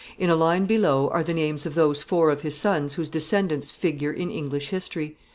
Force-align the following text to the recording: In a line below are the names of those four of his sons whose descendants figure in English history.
In 0.17 0.31
a 0.31 0.35
line 0.35 0.65
below 0.65 1.09
are 1.09 1.23
the 1.23 1.31
names 1.31 1.67
of 1.67 1.75
those 1.75 2.01
four 2.01 2.31
of 2.31 2.41
his 2.41 2.57
sons 2.57 2.95
whose 2.95 3.07
descendants 3.07 3.69
figure 3.69 4.11
in 4.11 4.31
English 4.31 4.69
history. 4.69 5.15